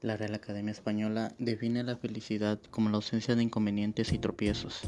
La 0.00 0.16
Real 0.16 0.34
Academia 0.34 0.70
Española 0.70 1.34
define 1.40 1.82
la 1.82 1.96
felicidad 1.96 2.60
como 2.70 2.88
la 2.88 2.96
ausencia 2.96 3.34
de 3.34 3.42
inconvenientes 3.42 4.12
y 4.12 4.18
tropiezos. 4.18 4.82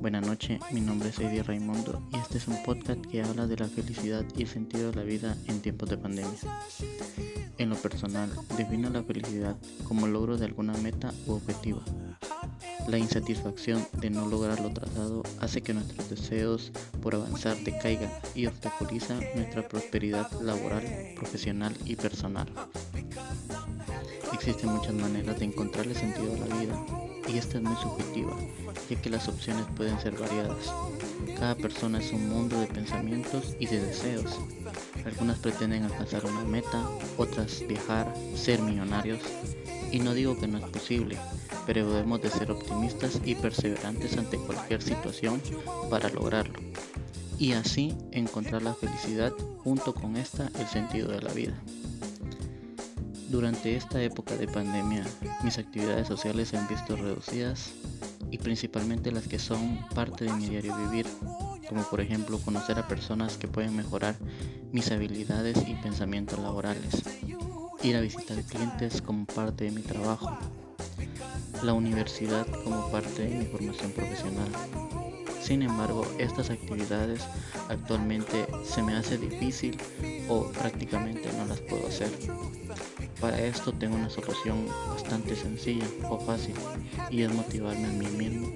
Buenas 0.00 0.26
noches, 0.26 0.58
mi 0.72 0.80
nombre 0.80 1.10
es 1.10 1.20
Eddie 1.20 1.44
Raimundo 1.44 2.02
y 2.12 2.16
este 2.16 2.38
es 2.38 2.48
un 2.48 2.60
podcast 2.64 3.00
que 3.06 3.22
habla 3.22 3.46
de 3.46 3.56
la 3.56 3.68
felicidad 3.68 4.24
y 4.36 4.42
el 4.42 4.48
sentido 4.48 4.90
de 4.90 4.96
la 4.96 5.04
vida 5.04 5.36
en 5.46 5.62
tiempos 5.62 5.88
de 5.90 5.98
pandemia. 5.98 6.38
En 7.58 7.70
lo 7.70 7.76
personal, 7.76 8.28
define 8.56 8.90
la 8.90 9.04
felicidad 9.04 9.56
como 9.84 10.06
el 10.06 10.12
logro 10.12 10.36
de 10.36 10.46
alguna 10.46 10.72
meta 10.78 11.14
u 11.26 11.32
objetivo. 11.34 11.82
La 12.88 12.98
insatisfacción 12.98 13.86
de 14.00 14.10
no 14.10 14.26
lograr 14.26 14.60
lo 14.60 14.70
trazado 14.70 15.22
hace 15.40 15.62
que 15.62 15.72
nuestros 15.72 16.10
deseos 16.10 16.72
por 17.00 17.14
avanzar 17.14 17.56
decaigan 17.58 18.10
y 18.34 18.46
obstaculizan 18.46 19.20
nuestra 19.36 19.66
prosperidad 19.68 20.28
laboral, 20.40 20.84
profesional 21.16 21.76
y 21.84 21.94
personal. 21.94 22.48
Existen 24.36 24.70
muchas 24.70 24.92
maneras 24.92 25.38
de 25.38 25.46
encontrarle 25.46 25.94
sentido 25.94 26.34
a 26.34 26.46
la 26.46 26.56
vida 26.56 26.86
y 27.26 27.38
esta 27.38 27.56
es 27.56 27.64
muy 27.64 27.74
subjetiva, 27.76 28.36
ya 28.88 29.00
que 29.00 29.08
las 29.08 29.28
opciones 29.28 29.64
pueden 29.74 29.98
ser 29.98 30.12
variadas. 30.12 30.72
Cada 31.38 31.54
persona 31.54 31.98
es 31.98 32.12
un 32.12 32.28
mundo 32.28 32.60
de 32.60 32.66
pensamientos 32.66 33.56
y 33.58 33.66
de 33.66 33.80
deseos. 33.80 34.38
Algunas 35.06 35.38
pretenden 35.38 35.84
alcanzar 35.84 36.26
una 36.26 36.44
meta, 36.44 36.86
otras 37.16 37.66
viajar, 37.66 38.12
ser 38.36 38.60
millonarios. 38.60 39.20
Y 39.90 40.00
no 40.00 40.12
digo 40.12 40.38
que 40.38 40.46
no 40.46 40.58
es 40.58 40.64
posible, 40.64 41.16
pero 41.64 41.88
debemos 41.88 42.20
de 42.20 42.28
ser 42.30 42.50
optimistas 42.50 43.18
y 43.24 43.36
perseverantes 43.36 44.18
ante 44.18 44.36
cualquier 44.36 44.82
situación 44.82 45.40
para 45.88 46.10
lograrlo. 46.10 46.60
Y 47.38 47.52
así 47.52 47.96
encontrar 48.12 48.62
la 48.62 48.74
felicidad 48.74 49.32
junto 49.64 49.94
con 49.94 50.16
esta 50.16 50.50
el 50.60 50.66
sentido 50.66 51.08
de 51.08 51.22
la 51.22 51.32
vida. 51.32 51.54
Durante 53.36 53.76
esta 53.76 54.02
época 54.02 54.34
de 54.34 54.48
pandemia, 54.48 55.04
mis 55.44 55.58
actividades 55.58 56.08
sociales 56.08 56.48
se 56.48 56.56
han 56.56 56.66
visto 56.68 56.96
reducidas 56.96 57.70
y 58.30 58.38
principalmente 58.38 59.12
las 59.12 59.28
que 59.28 59.38
son 59.38 59.86
parte 59.94 60.24
de 60.24 60.32
mi 60.32 60.48
diario 60.48 60.74
vivir, 60.74 61.06
como 61.68 61.82
por 61.82 62.00
ejemplo 62.00 62.38
conocer 62.38 62.78
a 62.78 62.88
personas 62.88 63.36
que 63.36 63.46
pueden 63.46 63.76
mejorar 63.76 64.16
mis 64.72 64.90
habilidades 64.90 65.58
y 65.68 65.74
pensamientos 65.74 66.38
laborales, 66.38 67.02
ir 67.82 67.96
a 67.96 68.00
visitar 68.00 68.42
clientes 68.42 69.02
como 69.02 69.26
parte 69.26 69.64
de 69.64 69.72
mi 69.72 69.82
trabajo, 69.82 70.34
la 71.62 71.74
universidad 71.74 72.46
como 72.64 72.90
parte 72.90 73.28
de 73.28 73.36
mi 73.36 73.44
formación 73.44 73.92
profesional. 73.92 74.48
Sin 75.46 75.62
embargo, 75.62 76.04
estas 76.18 76.50
actividades 76.50 77.20
actualmente 77.68 78.48
se 78.64 78.82
me 78.82 78.96
hace 78.96 79.16
difícil 79.16 79.78
o 80.28 80.50
prácticamente 80.50 81.30
no 81.38 81.46
las 81.46 81.60
puedo 81.60 81.86
hacer. 81.86 82.10
Para 83.20 83.38
esto 83.38 83.72
tengo 83.72 83.94
una 83.94 84.10
solución 84.10 84.66
bastante 84.88 85.36
sencilla 85.36 85.86
o 86.10 86.18
fácil 86.18 86.56
y 87.10 87.22
es 87.22 87.32
motivarme 87.32 87.84
a 87.84 87.90
mí 87.90 88.08
mismo. 88.08 88.48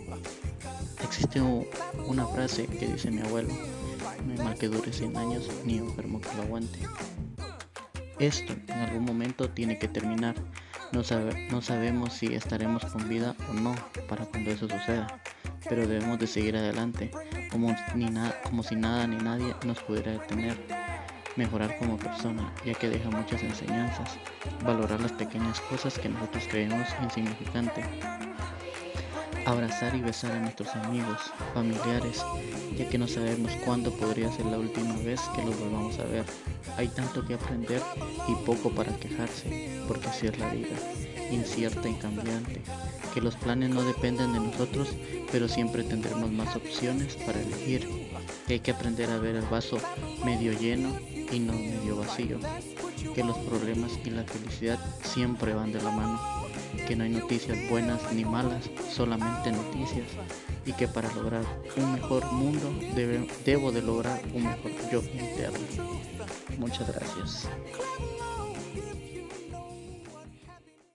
Existe 1.04 1.40
una 1.40 2.26
frase 2.26 2.66
que 2.66 2.88
dice 2.88 3.12
mi 3.12 3.20
abuelo, 3.20 3.50
no 4.26 4.32
hay 4.32 4.38
mal 4.44 4.58
que 4.58 4.66
dure 4.66 4.92
100 4.92 5.16
años 5.16 5.48
ni 5.64 5.78
enfermo 5.78 6.20
que 6.20 6.34
lo 6.34 6.42
aguante. 6.42 6.80
Esto 8.18 8.52
en 8.66 8.80
algún 8.80 9.04
momento 9.04 9.48
tiene 9.48 9.78
que 9.78 9.86
terminar. 9.86 10.34
No, 10.90 11.02
no 11.52 11.62
sabemos 11.62 12.14
si 12.14 12.34
estaremos 12.34 12.84
con 12.86 13.08
vida 13.08 13.36
o 13.48 13.52
no 13.52 13.76
para 14.08 14.24
cuando 14.24 14.50
eso 14.50 14.68
suceda, 14.68 15.22
pero 15.68 15.86
debemos 15.86 16.18
de 16.18 16.26
seguir 16.26 16.56
adelante 16.56 17.10
como, 17.50 17.74
ni 17.94 18.06
como 18.44 18.62
si 18.62 18.76
nada 18.76 19.06
ni 19.06 19.16
nadie 19.16 19.54
nos 19.64 19.80
pudiera 19.80 20.12
detener 20.12 20.56
mejorar 21.36 21.78
como 21.78 21.96
persona, 21.96 22.52
ya 22.64 22.74
que 22.74 22.88
deja 22.88 23.10
muchas 23.10 23.42
enseñanzas, 23.42 24.18
valorar 24.64 25.00
las 25.00 25.12
pequeñas 25.12 25.60
cosas 25.62 25.98
que 25.98 26.08
nosotros 26.08 26.44
creemos 26.50 26.86
insignificantes, 27.02 27.86
abrazar 29.46 29.94
y 29.94 30.00
besar 30.00 30.32
a 30.32 30.40
nuestros 30.40 30.74
amigos, 30.76 31.32
familiares, 31.54 32.24
ya 32.76 32.88
que 32.88 32.98
no 32.98 33.06
sabemos 33.06 33.52
cuándo 33.64 33.90
podría 33.92 34.30
ser 34.32 34.46
la 34.46 34.58
última 34.58 34.94
vez 34.96 35.20
que 35.34 35.42
los 35.42 35.58
volvamos 35.58 35.98
a 35.98 36.04
ver. 36.04 36.24
Hay 36.76 36.88
tanto 36.88 37.24
que 37.24 37.34
aprender 37.34 37.80
y 38.28 38.34
poco 38.44 38.70
para 38.70 38.94
quejarse, 38.96 39.82
porque 39.88 40.08
así 40.08 40.26
es 40.26 40.38
la 40.38 40.50
vida, 40.50 40.76
incierta 41.30 41.88
y 41.88 41.94
cambiante, 41.94 42.62
que 43.14 43.20
los 43.20 43.36
planes 43.36 43.70
no 43.70 43.82
dependen 43.82 44.32
de 44.32 44.40
nosotros, 44.40 44.88
pero 45.32 45.48
siempre 45.48 45.82
tendremos 45.82 46.30
más 46.30 46.56
opciones 46.56 47.16
para 47.26 47.40
elegir, 47.40 47.88
hay 48.48 48.60
que 48.60 48.72
aprender 48.72 49.10
a 49.10 49.18
ver 49.18 49.36
el 49.36 49.46
vaso 49.46 49.78
medio 50.24 50.52
lleno 50.52 50.98
y 51.32 51.38
no 51.38 51.52
medio 51.52 51.96
vacío, 51.96 52.38
que 53.14 53.22
los 53.22 53.38
problemas 53.38 53.92
y 54.04 54.10
la 54.10 54.24
felicidad 54.24 54.78
siempre 55.04 55.54
van 55.54 55.72
de 55.72 55.82
la 55.82 55.90
mano, 55.90 56.20
que 56.88 56.96
no 56.96 57.04
hay 57.04 57.10
noticias 57.10 57.56
buenas 57.68 58.00
ni 58.12 58.24
malas, 58.24 58.68
solamente 58.92 59.52
noticias, 59.52 60.08
y 60.66 60.72
que 60.72 60.88
para 60.88 61.12
lograr 61.14 61.44
un 61.76 61.92
mejor 61.92 62.30
mundo 62.32 62.72
debo 63.44 63.72
de 63.72 63.82
lograr 63.82 64.20
un 64.34 64.44
mejor 64.44 64.72
yo 64.90 65.02
interno. 65.02 65.58
Muchas 66.58 66.88
gracias. 66.88 67.48